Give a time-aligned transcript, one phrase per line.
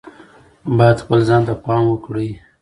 [0.77, 2.29] باید خپل ځان ته پام وکړي.